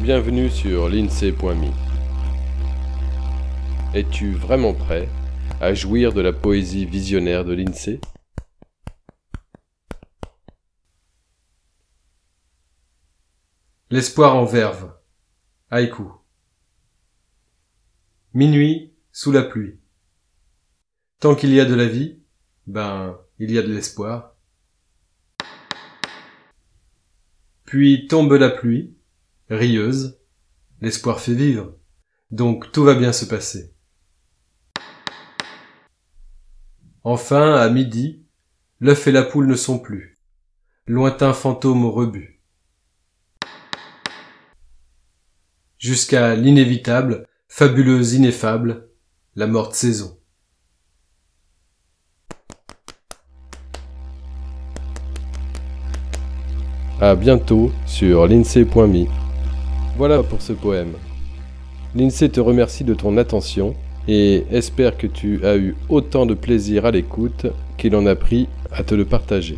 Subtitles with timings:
[0.00, 1.70] Bienvenue sur l'INSEE.me.
[3.94, 5.08] Es-tu vraiment prêt
[5.58, 8.00] à jouir de la poésie visionnaire de l'INSEE?
[13.88, 14.92] L'espoir en verve.
[15.70, 16.04] Haïku.
[18.34, 19.80] Minuit sous la pluie.
[21.20, 22.20] Tant qu'il y a de la vie,
[22.66, 24.36] ben, il y a de l'espoir.
[27.64, 28.95] Puis tombe la pluie,
[29.50, 30.18] rieuse,
[30.80, 31.76] l'espoir fait vivre,
[32.30, 33.72] donc tout va bien se passer.
[37.04, 38.24] Enfin, à midi,
[38.80, 40.18] l'œuf et la poule ne sont plus,
[40.86, 42.42] lointain fantôme au rebut.
[45.78, 48.88] Jusqu'à l'inévitable, fabuleuse ineffable,
[49.36, 50.18] la morte saison.
[56.98, 59.25] À bientôt sur l'INSEE.me.
[59.96, 60.92] Voilà pour ce poème.
[61.94, 63.74] L'INSEE te remercie de ton attention
[64.06, 67.46] et espère que tu as eu autant de plaisir à l'écoute
[67.78, 69.56] qu'il en a pris à te le partager.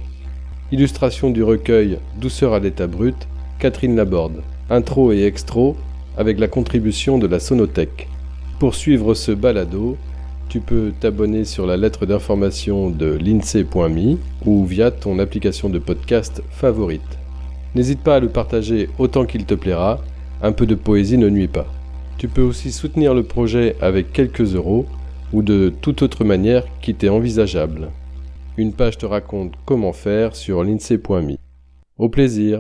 [0.71, 3.17] Illustration du recueil Douceur à l'état brut,
[3.59, 4.45] Catherine Laborde.
[4.71, 5.77] Intro et extro
[6.17, 8.09] avec la contribution de la Sonothèque.
[8.61, 9.97] Pour suivre ce balado,
[10.49, 16.45] tu peux t'abonner sur la lettre d'information de l'INSEE.me ou via ton application de podcast
[16.53, 17.19] favorite.
[17.75, 20.01] N'hésite pas à le partager autant qu'il te plaira,
[20.43, 21.67] un peu de poésie ne nuit pas.
[22.17, 24.87] Tu peux aussi soutenir le projet avec quelques euros
[25.33, 27.91] ou de toute autre manière qui t'est envisageable.
[28.57, 31.37] Une page te raconte comment faire sur l'INSEE.me.
[31.99, 32.57] Au plaisir